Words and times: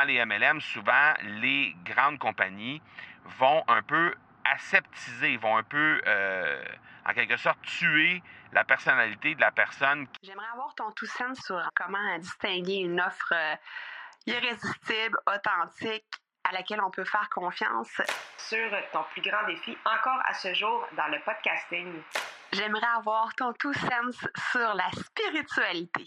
dans 0.00 0.06
les 0.06 0.24
MLM, 0.24 0.60
souvent, 0.60 1.14
les 1.22 1.74
grandes 1.84 2.18
compagnies 2.18 2.80
vont 3.38 3.62
un 3.68 3.82
peu 3.82 4.14
aseptiser, 4.44 5.36
vont 5.36 5.56
un 5.56 5.62
peu, 5.62 6.00
euh, 6.06 6.64
en 7.06 7.12
quelque 7.12 7.36
sorte, 7.36 7.60
tuer 7.62 8.22
la 8.52 8.64
personnalité 8.64 9.34
de 9.34 9.40
la 9.40 9.50
personne. 9.50 10.06
J'aimerais 10.22 10.46
avoir 10.52 10.74
ton 10.74 10.90
tout 10.92 11.06
sens 11.06 11.38
sur 11.40 11.60
comment 11.74 12.18
distinguer 12.18 12.76
une 12.76 13.00
offre 13.00 13.32
euh, 13.34 13.54
irrésistible, 14.26 15.18
authentique, 15.26 16.06
à 16.44 16.52
laquelle 16.52 16.80
on 16.82 16.90
peut 16.90 17.04
faire 17.04 17.28
confiance. 17.30 18.00
Sur 18.38 18.70
ton 18.92 19.04
plus 19.12 19.22
grand 19.22 19.46
défi 19.46 19.76
encore 19.84 20.20
à 20.24 20.34
ce 20.34 20.54
jour 20.54 20.86
dans 20.96 21.08
le 21.08 21.20
podcasting. 21.20 22.02
J'aimerais 22.52 22.88
avoir 22.96 23.32
ton 23.34 23.52
tout 23.52 23.74
sens 23.74 24.26
sur 24.50 24.74
la 24.74 24.90
spiritualité. 24.92 26.06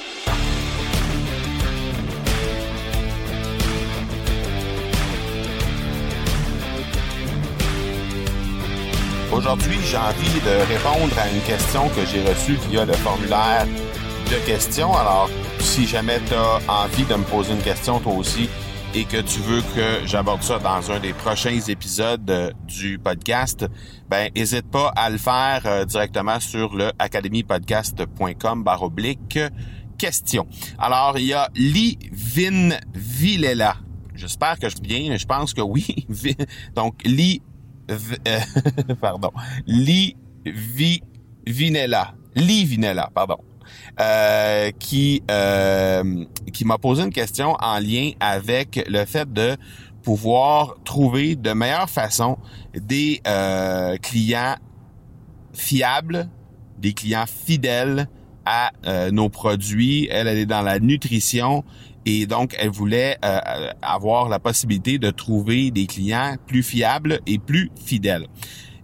Aujourd'hui, 9.33 9.77
j'ai 9.85 9.97
envie 9.97 10.41
de 10.41 10.73
répondre 10.73 11.17
à 11.17 11.29
une 11.29 11.41
question 11.43 11.87
que 11.89 12.05
j'ai 12.05 12.21
reçue 12.21 12.57
via 12.69 12.83
le 12.83 12.91
formulaire 12.91 13.65
de 14.29 14.45
questions. 14.45 14.93
Alors, 14.93 15.29
si 15.59 15.87
jamais 15.87 16.19
tu 16.27 16.33
as 16.33 16.59
envie 16.67 17.05
de 17.05 17.15
me 17.15 17.23
poser 17.23 17.53
une 17.53 17.61
question 17.61 17.99
toi 18.01 18.13
aussi 18.13 18.49
et 18.93 19.05
que 19.05 19.21
tu 19.21 19.39
veux 19.39 19.61
que 19.73 20.05
j'aborde 20.05 20.43
ça 20.43 20.59
dans 20.59 20.91
un 20.91 20.99
des 20.99 21.13
prochains 21.13 21.59
épisodes 21.69 22.29
euh, 22.29 22.51
du 22.65 22.99
podcast, 22.99 23.65
ben 24.09 24.29
n'hésite 24.35 24.69
pas 24.69 24.91
à 24.97 25.09
le 25.09 25.17
faire 25.17 25.61
euh, 25.65 25.85
directement 25.85 26.41
sur 26.41 26.75
le 26.75 26.91
academypodcast.com 26.99 28.63
baroblique 28.63 29.39
question. 29.97 30.45
Alors, 30.77 31.17
il 31.17 31.27
y 31.27 31.33
a 31.33 31.47
Livin 31.55 32.71
Villela. 32.93 33.77
J'espère 34.13 34.59
que 34.59 34.67
je 34.67 34.75
dis 34.75 34.81
bien, 34.81 35.15
je 35.15 35.25
pense 35.25 35.53
que 35.53 35.61
oui. 35.61 36.05
Donc, 36.75 36.95
Li 37.05 37.41
pardon, 39.01 39.31
Li 39.67 40.15
Vi 40.45 41.01
Vinella, 41.45 42.13
Li 42.35 42.65
Vinella, 42.65 43.09
pardon, 43.13 43.37
euh, 43.99 44.71
qui 44.79 45.23
euh, 45.29 46.25
qui 46.51 46.65
m'a 46.65 46.77
posé 46.77 47.03
une 47.03 47.11
question 47.11 47.55
en 47.59 47.79
lien 47.79 48.11
avec 48.19 48.83
le 48.87 49.05
fait 49.05 49.31
de 49.31 49.55
pouvoir 50.03 50.75
trouver 50.83 51.35
de 51.35 51.53
meilleure 51.53 51.89
façon 51.89 52.37
des 52.73 53.21
clients 54.01 54.55
fiables, 55.53 56.27
des 56.79 56.93
clients 56.93 57.25
fidèles 57.27 58.07
à 58.45 58.71
nos 59.11 59.29
produits. 59.29 60.07
Elle, 60.11 60.27
elle 60.27 60.37
est 60.37 60.45
dans 60.45 60.61
la 60.61 60.79
nutrition 60.79 61.63
et 62.05 62.25
donc, 62.25 62.55
elle 62.57 62.69
voulait 62.69 63.17
euh, 63.23 63.39
avoir 63.81 64.27
la 64.29 64.39
possibilité 64.39 64.97
de 64.97 65.11
trouver 65.11 65.71
des 65.71 65.85
clients 65.85 66.35
plus 66.47 66.63
fiables 66.63 67.19
et 67.27 67.37
plus 67.37 67.69
fidèles. 67.85 68.25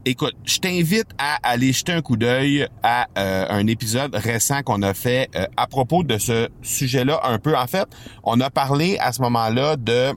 Écoute, 0.06 0.36
je 0.46 0.60
t'invite 0.60 1.08
à 1.18 1.38
aller 1.44 1.74
jeter 1.74 1.92
un 1.92 2.02
coup 2.02 2.16
d'œil 2.16 2.68
à 2.82 3.08
euh, 3.18 3.46
un 3.50 3.68
épisode 3.68 4.16
récent 4.16 4.62
qu'on 4.62 4.82
a 4.82 4.94
fait 4.94 5.30
euh, 5.36 5.48
à 5.58 5.68
propos 5.68 6.04
de 6.04 6.18
ce 6.18 6.48
sujet-là 6.62 7.20
un 7.24 7.40
peu. 7.40 7.58
En 7.58 7.68
fait, 7.68 7.88
on 8.24 8.40
a 8.40 8.50
parlé 8.50 8.98
à 9.00 9.12
ce 9.12 9.22
moment-là 9.24 9.76
de 9.76 10.14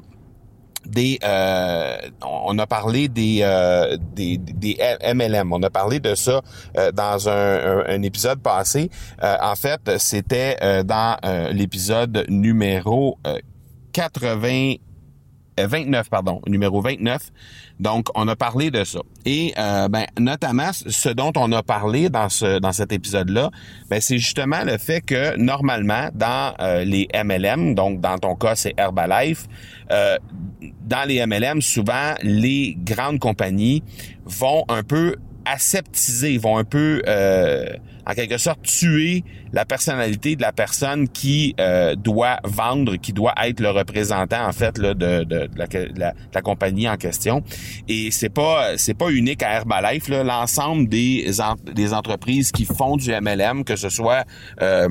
des 0.86 1.18
euh, 1.24 1.96
on 2.22 2.58
a 2.58 2.66
parlé 2.66 3.08
des, 3.08 3.41
euh, 3.42 3.96
des, 4.14 4.38
des 4.38 4.76
MLM 5.14 5.52
on 5.52 5.62
a 5.62 5.70
parlé 5.70 6.00
de 6.00 6.14
ça 6.14 6.41
euh, 6.76 6.92
dans 6.92 7.28
un, 7.28 7.84
un, 7.86 8.02
épisode 8.02 8.41
passé. 8.41 8.90
En 9.22 9.54
fait 9.56 9.98
c'était 9.98 10.56
dans 10.84 11.16
l'épisode 11.52 12.24
numéro 12.28 13.19
80 13.92 14.74
29 15.59 16.09
pardon 16.11 16.41
numéro 16.47 16.81
29 16.81 17.31
donc, 17.81 18.09
on 18.15 18.28
a 18.28 18.37
parlé 18.37 18.71
de 18.71 18.84
ça. 18.84 19.00
Et 19.25 19.55
euh, 19.59 19.88
ben, 19.88 20.05
notamment, 20.19 20.71
ce 20.72 21.09
dont 21.09 21.33
on 21.37 21.50
a 21.53 21.62
parlé 21.62 22.11
dans 22.11 22.28
ce 22.28 22.59
dans 22.59 22.72
cet 22.72 22.93
épisode-là, 22.93 23.50
ben, 23.88 24.03
c'est 24.03 24.19
justement 24.19 24.62
le 24.65 24.77
fait 24.77 25.00
que 25.00 25.34
normalement, 25.38 26.11
dans 26.15 26.55
euh, 26.61 26.84
les 26.84 27.09
MLM, 27.15 27.75
donc 27.75 28.00
dans 28.03 28.19
ton 28.19 28.37
cas, 28.37 28.55
c'est 28.55 28.75
Herbalife, 28.77 29.47
euh, 29.91 30.19
dans 30.83 31.09
les 31.09 31.25
MLM, 31.27 31.62
souvent, 31.62 32.15
les 32.22 32.77
grandes 32.78 33.19
compagnies 33.19 33.82
vont 34.27 34.67
un 34.69 34.82
peu 34.82 35.17
aseptiser, 35.44 36.38
vont 36.38 36.58
un 36.58 36.64
peu, 36.64 37.02
euh, 37.06 37.66
en 38.06 38.14
quelque 38.14 38.38
sorte, 38.38 38.62
tuer 38.62 39.24
la 39.52 39.64
personnalité 39.64 40.36
de 40.36 40.42
la 40.42 40.52
personne 40.52 41.08
qui 41.08 41.54
euh, 41.60 41.94
doit 41.96 42.38
vendre, 42.44 42.96
qui 42.96 43.12
doit 43.12 43.34
être 43.44 43.60
le 43.60 43.70
représentant 43.70 44.46
en 44.46 44.52
fait 44.52 44.78
là, 44.78 44.94
de, 44.94 45.24
de, 45.24 45.48
la, 45.56 46.12
la, 46.32 46.42
compagnie 46.42 46.88
en 46.88 46.96
question. 46.96 47.42
Et 47.88 48.10
c'est 48.10 48.28
pas 48.28 48.76
c'est 48.76 48.94
pas 48.94 49.10
unique 49.10 49.42
à 49.42 49.52
Herbalife. 49.54 50.08
L'ensemble 50.08 50.88
des, 50.88 51.30
des 51.74 51.94
entreprises 51.94 52.52
qui 52.52 52.64
font 52.64 52.96
du 52.96 53.10
MLM, 53.10 53.64
que 53.64 53.76
ce 53.76 53.88
soit 53.88 54.24
euh, 54.62 54.88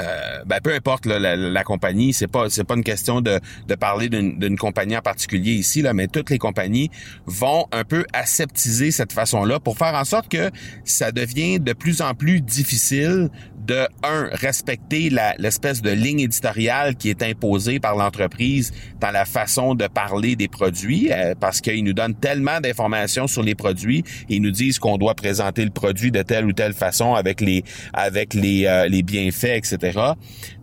euh, 0.00 0.42
ben, 0.46 0.60
peu 0.62 0.72
importe 0.72 1.06
la, 1.06 1.64
compagnie, 1.64 2.12
c'est 2.12 2.26
pas 2.26 2.50
c'est 2.50 2.64
pas 2.64 2.74
une 2.74 2.84
question 2.84 3.20
de, 3.20 3.40
de 3.68 3.74
parler 3.74 4.08
d'une 4.08 4.56
compagnie 4.56 4.96
en 4.96 5.02
particulier 5.02 5.52
ici 5.52 5.82
là, 5.82 5.92
mais 5.94 6.08
toutes 6.08 6.30
les 6.30 6.38
compagnies 6.38 6.90
vont 7.26 7.66
un 7.72 7.84
peu 7.84 8.04
aseptiser 8.12 8.90
cette 8.90 9.12
façon-là 9.12 9.60
pour 9.60 9.78
faire 9.78 9.94
en 9.94 10.04
sorte 10.04 10.28
que 10.28 10.50
ça 10.84 11.12
devient 11.12 11.60
de 11.60 11.72
plus 11.72 12.00
en 12.02 12.14
plus 12.14 12.40
difficile 12.40 13.30
de 13.66 13.86
un 14.02 14.28
respecter 14.32 15.10
l'espèce 15.38 15.82
de 15.82 15.90
ligne 15.90 16.20
éditoriale 16.20 16.96
qui 16.96 17.10
est 17.10 17.22
imposée 17.22 17.78
par 17.78 17.96
l'entreprise 17.96 18.72
dans 19.00 19.10
la 19.10 19.24
façon 19.24 19.74
de 19.74 19.86
parler 19.86 20.34
des 20.34 20.48
produits 20.48 21.12
euh, 21.12 21.34
parce 21.38 21.60
qu'ils 21.60 21.84
nous 21.84 21.92
donnent 21.92 22.14
tellement 22.14 22.60
d'informations 22.60 23.28
sur 23.28 23.42
les 23.42 23.54
produits 23.54 24.02
ils 24.28 24.42
nous 24.42 24.50
disent 24.50 24.78
qu'on 24.78 24.98
doit 24.98 25.14
présenter 25.14 25.64
le 25.64 25.70
produit 25.70 26.10
de 26.10 26.22
telle 26.22 26.46
ou 26.46 26.52
telle 26.52 26.72
façon 26.72 27.14
avec 27.14 27.40
les 27.40 27.62
avec 27.92 28.34
les, 28.34 28.66
euh, 28.66 28.88
les 28.88 29.02
bienfaits 29.02 29.56
etc 29.56 29.81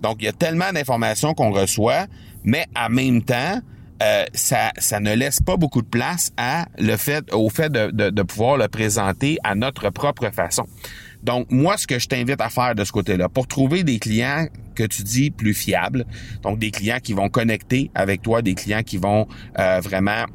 donc 0.02 0.18
il 0.19 0.25
y 0.25 0.28
a 0.28 0.34
tellement 0.34 0.72
d'informations 0.72 1.34
qu'on 1.34 1.52
reçoit 1.52 2.06
mais 2.44 2.66
en 2.75 2.90
même 2.90 3.22
temps 3.22 3.62
euh, 4.02 4.25
ça, 4.34 4.72
ça 4.78 5.00
ne 5.00 5.13
laisse 5.13 5.41
pas 5.41 5.57
beaucoup 5.57 5.81
de 5.81 5.88
place 5.88 6.31
à 6.38 6.68
le 6.78 6.96
fait, 6.96 7.34
au 7.34 7.50
fait 7.50 7.69
de, 7.69 8.22
pouvoir 8.22 8.58
le 8.58 8.68
présenter 8.69 9.38
à 9.44 9.56
notre 9.56 9.90
propre 9.90 10.29
façon. 10.31 10.66
Donc, 11.22 11.52
moi, 11.52 11.75
ce 11.75 11.85
que 11.85 12.00
je 12.00 12.08
t'invite 12.08 12.40
à 12.40 12.50
faire 12.50 12.75
de 12.75 12.85
ce 12.85 12.94
côté-là, 12.94 13.28
pour 13.28 13.47
trouver 13.47 13.84
des 13.84 14.00
clients 14.00 14.47
que 14.75 14.84
tu 14.84 15.03
dis 15.03 15.31
plus 15.31 15.53
fiables, 15.53 16.06
donc 16.44 16.59
des 16.59 16.72
clients 16.72 17.00
qui 17.03 17.12
vont 17.12 17.28
connecter 17.28 17.91
avec 17.94 18.22
toi, 18.22 18.41
des 18.41 18.56
clients 18.56 18.84
qui 18.84 18.96
vont 18.96 19.28
euh, 19.58 19.81
vraiment 19.81 20.25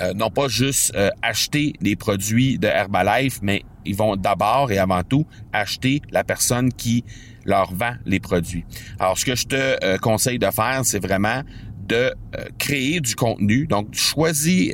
euh, 0.00 0.14
non 0.14 0.30
pas 0.30 0.48
juste 0.48 0.96
acheter 1.20 1.74
des 1.82 1.96
produits 1.96 2.58
de 2.58 2.66
Herbalife, 2.66 3.40
mais 3.42 3.62
ils 3.84 3.96
vont 3.96 4.16
d'abord 4.16 4.70
et 4.72 4.78
avant 4.78 5.02
tout 5.02 5.26
acheter 5.52 6.02
la 6.10 6.24
personne 6.24 6.72
qui 6.72 7.04
leur 7.44 7.74
vend 7.74 7.94
les 8.04 8.20
produits. 8.20 8.64
Alors, 8.98 9.18
ce 9.18 9.24
que 9.24 9.34
je 9.34 9.46
te 9.46 9.98
conseille 9.98 10.38
de 10.38 10.50
faire, 10.50 10.82
c'est 10.84 10.98
vraiment 10.98 11.42
de 11.86 12.14
créer 12.58 13.00
du 13.00 13.16
contenu. 13.16 13.66
Donc, 13.66 13.94
choisis 13.94 14.72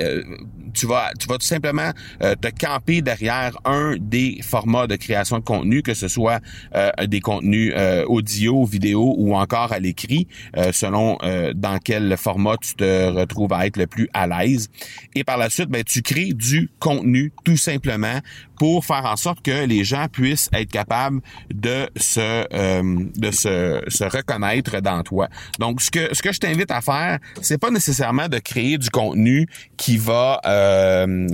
tu 0.77 0.87
vas, 0.87 1.11
tu 1.19 1.27
vas 1.27 1.39
tout 1.39 1.47
simplement 1.47 1.91
euh, 2.23 2.35
te 2.35 2.49
camper 2.49 3.01
derrière 3.01 3.59
un 3.65 3.97
des 3.99 4.41
formats 4.43 4.87
de 4.87 4.97
création 4.97 5.39
de 5.39 5.45
contenu, 5.45 5.83
que 5.83 5.95
ce 5.95 6.07
soit 6.07 6.41
euh, 6.75 6.91
des 7.07 7.21
contenus 7.21 7.73
euh, 7.75 8.05
audio, 8.07 8.65
vidéo 8.65 9.15
ou 9.17 9.35
encore 9.35 9.73
à 9.73 9.79
l'écrit, 9.79 10.29
selon 10.73 11.19
dans 11.55 11.79
quel 11.79 12.17
format 12.17 12.57
tu 12.59 12.75
te 12.75 13.11
retrouves 13.11 13.53
à 13.53 13.67
être 13.67 13.77
le 13.77 13.87
plus 13.87 14.09
à 14.13 14.27
l'aise. 14.27 14.69
Et 15.15 15.25
par 15.25 15.39
la 15.39 15.49
suite, 15.49 15.69
ben, 15.69 15.83
tu 15.83 16.03
crées 16.03 16.33
du 16.33 16.71
contenu 16.79 17.33
tout 17.45 17.57
simplement 17.57 18.21
pour 18.59 18.85
faire 18.85 19.05
en 19.05 19.17
sorte 19.17 19.43
que 19.43 19.65
les 19.65 19.85
gens 19.85 20.07
puissent 20.11 20.49
être 20.53 20.71
capables 20.71 21.21
de 21.53 21.89
se 21.97 22.47
de 23.19 23.31
se, 23.31 23.83
se 23.89 24.05
reconnaître 24.05 24.81
dans 24.81 25.03
toi. 25.03 25.29
Donc 25.59 25.81
ce 25.81 25.91
que 25.91 26.15
ce 26.15 26.23
que 26.23 26.33
je 26.33 26.41
t'invite 26.41 26.71
à 26.71 26.81
faire, 26.81 27.19
c'est 27.41 27.59
pas 27.59 27.71
nécessairement 27.71 28.29
de 28.29 28.39
créer 28.39 28.79
du 28.79 28.91
contenu 28.91 29.47
qui 29.77 29.97
va 29.97 30.41
euh, 30.47 30.66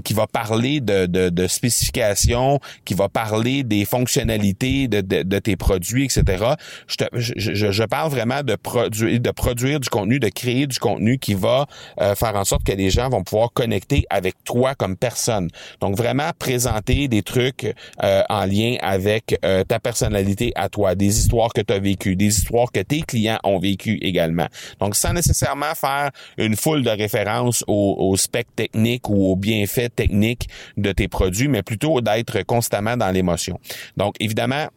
qui 0.04 0.14
va 0.14 0.26
parler 0.26 0.80
de, 0.80 1.06
de, 1.06 1.28
de, 1.28 1.46
spécifications, 1.46 2.60
qui 2.84 2.94
va 2.94 3.08
parler 3.08 3.62
des 3.62 3.84
fonctionnalités 3.84 4.88
de, 4.88 5.00
de, 5.00 5.22
de 5.22 5.38
tes 5.38 5.56
produits, 5.56 6.04
etc. 6.04 6.44
Je, 6.86 6.96
te, 6.96 7.04
je, 7.14 7.70
je, 7.70 7.84
parle 7.84 8.10
vraiment 8.10 8.42
de 8.42 8.54
produire, 8.54 9.20
de 9.20 9.30
produire 9.30 9.80
du 9.80 9.88
contenu, 9.88 10.18
de 10.18 10.28
créer 10.28 10.66
du 10.66 10.78
contenu 10.78 11.18
qui 11.18 11.34
va 11.34 11.66
euh, 12.00 12.14
faire 12.14 12.34
en 12.36 12.44
sorte 12.44 12.64
que 12.64 12.72
les 12.72 12.90
gens 12.90 13.08
vont 13.08 13.22
pouvoir 13.22 13.52
connecter 13.52 14.04
avec 14.10 14.34
toi 14.44 14.74
comme 14.74 14.96
personne. 14.96 15.48
Donc 15.80 15.96
vraiment 15.96 16.30
présenter 16.38 17.08
des 17.08 17.22
trucs 17.22 17.72
euh, 18.02 18.22
en 18.28 18.44
lien 18.46 18.76
avec 18.80 19.38
euh, 19.44 19.64
ta 19.64 19.78
personnalité 19.78 20.52
à 20.54 20.68
toi, 20.68 20.94
des 20.94 21.18
histoires 21.18 21.52
que 21.52 21.60
tu 21.60 21.72
as 21.72 21.78
vécues, 21.78 22.16
des 22.16 22.26
histoires 22.26 22.70
que 22.72 22.80
tes 22.80 23.02
clients 23.02 23.38
ont 23.44 23.58
vécues 23.58 23.98
également. 24.00 24.46
Donc 24.80 24.96
sans 24.96 25.12
nécessairement 25.12 25.74
faire 25.74 26.10
une 26.38 26.56
foule 26.56 26.82
de 26.82 26.90
références 26.90 27.64
au, 27.66 27.96
au 27.98 28.16
spec 28.16 28.46
technique 28.56 29.08
ou 29.12 29.30
aux 29.30 29.36
bienfaits 29.36 29.94
techniques 29.94 30.48
de 30.76 30.90
tes 30.92 31.08
produits, 31.08 31.48
mais 31.48 31.62
plutôt 31.62 32.00
d'être 32.00 32.42
constamment 32.42 32.96
dans 32.96 33.10
l'émotion. 33.10 33.60
Donc 33.96 34.14
évidemment, 34.20 34.68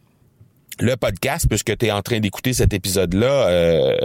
le 0.78 0.96
podcast, 0.96 1.46
puisque 1.48 1.76
tu 1.76 1.86
es 1.86 1.90
en 1.90 2.02
train 2.02 2.20
d'écouter 2.20 2.52
cet 2.52 2.72
épisode-là, 2.72 3.48
euh, 3.48 3.96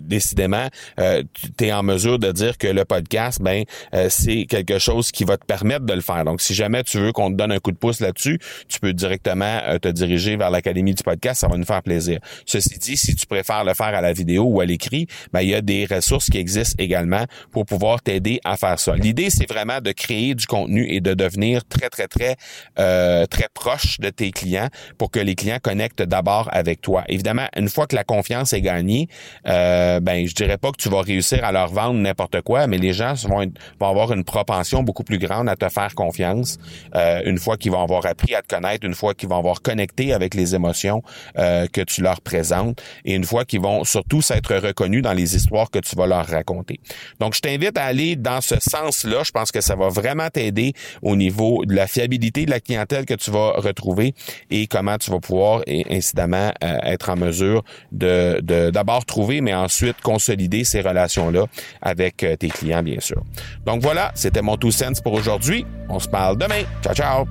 décidément, 0.00 0.68
euh, 0.98 1.22
tu 1.58 1.64
es 1.64 1.72
en 1.72 1.82
mesure 1.82 2.18
de 2.18 2.32
dire 2.32 2.56
que 2.58 2.66
le 2.66 2.84
podcast, 2.84 3.40
ben, 3.42 3.64
euh, 3.94 4.08
c'est 4.10 4.46
quelque 4.46 4.78
chose 4.78 5.10
qui 5.10 5.24
va 5.24 5.36
te 5.36 5.44
permettre 5.44 5.84
de 5.84 5.92
le 5.92 6.00
faire. 6.00 6.24
Donc, 6.24 6.40
si 6.40 6.54
jamais 6.54 6.82
tu 6.82 6.98
veux 6.98 7.12
qu'on 7.12 7.30
te 7.30 7.36
donne 7.36 7.52
un 7.52 7.58
coup 7.58 7.72
de 7.72 7.76
pouce 7.76 8.00
là-dessus, 8.00 8.38
tu 8.68 8.80
peux 8.80 8.92
directement 8.92 9.60
euh, 9.66 9.78
te 9.78 9.88
diriger 9.88 10.36
vers 10.36 10.50
l'Académie 10.50 10.94
du 10.94 11.02
podcast, 11.02 11.40
ça 11.40 11.48
va 11.48 11.56
nous 11.56 11.64
faire 11.64 11.82
plaisir. 11.82 12.20
Ceci 12.46 12.78
dit, 12.78 12.96
si 12.96 13.14
tu 13.14 13.26
préfères 13.26 13.64
le 13.64 13.74
faire 13.74 13.86
à 13.94 14.00
la 14.00 14.12
vidéo 14.12 14.44
ou 14.44 14.60
à 14.60 14.64
l'écrit, 14.64 15.06
ben, 15.32 15.42
il 15.42 15.50
y 15.50 15.54
a 15.54 15.60
des 15.60 15.86
ressources 15.86 16.30
qui 16.30 16.38
existent 16.38 16.82
également 16.82 17.24
pour 17.50 17.66
pouvoir 17.66 18.02
t'aider 18.02 18.40
à 18.44 18.56
faire 18.56 18.78
ça. 18.78 18.94
L'idée, 18.96 19.30
c'est 19.30 19.48
vraiment 19.48 19.80
de 19.80 19.92
créer 19.92 20.34
du 20.34 20.46
contenu 20.46 20.86
et 20.88 21.00
de 21.00 21.14
devenir 21.14 21.64
très, 21.64 21.88
très, 21.88 22.08
très, 22.08 22.36
très 22.74 23.48
proche 23.52 23.98
de 24.00 24.10
tes 24.10 24.30
clients 24.30 24.68
pour 24.98 25.10
que 25.10 25.20
les 25.20 25.34
clients 25.34 25.58
connecte 25.66 26.00
d'abord 26.00 26.48
avec 26.52 26.80
toi. 26.80 27.02
Évidemment, 27.08 27.48
une 27.56 27.68
fois 27.68 27.88
que 27.88 27.96
la 27.96 28.04
confiance 28.04 28.52
est 28.52 28.60
gagnée, 28.60 29.08
euh, 29.48 29.98
ben 29.98 30.24
je 30.24 30.32
dirais 30.32 30.58
pas 30.58 30.70
que 30.70 30.76
tu 30.76 30.88
vas 30.88 31.02
réussir 31.02 31.44
à 31.44 31.50
leur 31.50 31.72
vendre 31.72 31.98
n'importe 31.98 32.40
quoi, 32.42 32.68
mais 32.68 32.78
les 32.78 32.92
gens 32.92 33.14
vont, 33.14 33.50
vont, 33.80 33.88
avoir 33.88 34.12
une 34.12 34.22
propension 34.22 34.84
beaucoup 34.84 35.02
plus 35.02 35.18
grande 35.18 35.48
à 35.48 35.56
te 35.56 35.68
faire 35.68 35.92
confiance 35.96 36.58
euh, 36.94 37.20
une 37.24 37.38
fois 37.38 37.56
qu'ils 37.56 37.72
vont 37.72 37.82
avoir 37.82 38.06
appris 38.06 38.32
à 38.36 38.42
te 38.42 38.54
connaître, 38.54 38.86
une 38.86 38.94
fois 38.94 39.12
qu'ils 39.12 39.28
vont 39.28 39.38
avoir 39.38 39.60
connecté 39.60 40.12
avec 40.12 40.34
les 40.34 40.54
émotions 40.54 41.02
euh, 41.36 41.66
que 41.66 41.80
tu 41.80 42.00
leur 42.00 42.20
présentes 42.20 42.80
et 43.04 43.14
une 43.14 43.24
fois 43.24 43.44
qu'ils 43.44 43.60
vont 43.60 43.82
surtout 43.82 44.22
s'être 44.22 44.54
reconnus 44.54 45.02
dans 45.02 45.14
les 45.14 45.34
histoires 45.34 45.68
que 45.68 45.80
tu 45.80 45.96
vas 45.96 46.06
leur 46.06 46.26
raconter. 46.26 46.78
Donc, 47.18 47.34
je 47.34 47.40
t'invite 47.40 47.76
à 47.76 47.86
aller 47.86 48.14
dans 48.14 48.40
ce 48.40 48.54
sens-là. 48.60 49.24
Je 49.24 49.32
pense 49.32 49.50
que 49.50 49.60
ça 49.60 49.74
va 49.74 49.88
vraiment 49.88 50.30
t'aider 50.30 50.74
au 51.02 51.16
niveau 51.16 51.64
de 51.64 51.74
la 51.74 51.88
fiabilité 51.88 52.46
de 52.46 52.50
la 52.52 52.60
clientèle 52.60 53.04
que 53.04 53.14
tu 53.14 53.32
vas 53.32 53.54
retrouver 53.56 54.14
et 54.50 54.68
comment 54.68 54.96
tu 54.96 55.10
vas 55.10 55.18
pouvoir 55.18 55.55
et 55.66 55.84
incidemment 55.90 56.52
euh, 56.62 56.78
être 56.82 57.10
en 57.10 57.16
mesure 57.16 57.64
de 57.92 58.40
d'abord 58.70 59.04
trouver, 59.04 59.40
mais 59.40 59.54
ensuite 59.54 60.00
consolider 60.02 60.64
ces 60.64 60.80
relations-là 60.80 61.46
avec 61.82 62.22
euh, 62.22 62.36
tes 62.36 62.48
clients, 62.48 62.82
bien 62.82 63.00
sûr. 63.00 63.22
Donc 63.64 63.82
voilà, 63.82 64.12
c'était 64.14 64.42
mon 64.42 64.56
two 64.56 64.70
cents 64.70 65.00
pour 65.02 65.14
aujourd'hui. 65.14 65.66
On 65.88 65.98
se 65.98 66.08
parle 66.08 66.38
demain. 66.38 66.62
Ciao, 66.82 66.94
ciao! 66.94 67.26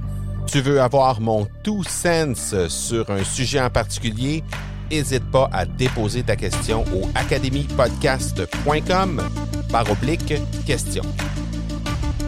Tu 0.47 0.61
veux 0.61 0.79
avoir 0.79 1.21
mon 1.21 1.47
two 1.63 1.83
cents 1.83 2.69
sur 2.69 3.09
un 3.09 3.23
sujet 3.23 3.59
en 3.59 3.69
particulier? 3.69 4.43
N'hésite 4.91 5.29
pas 5.31 5.49
à 5.51 5.65
déposer 5.65 6.21
ta 6.23 6.35
question 6.35 6.83
au 6.93 7.09
academypodcast.com 7.15 9.23
par 9.71 9.89
oblique 9.91 10.35
question. 10.65 11.03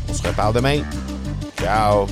On 0.10 0.14
se 0.14 0.28
reparle 0.28 0.56
demain. 0.56 0.82
Ciao! 1.60 2.08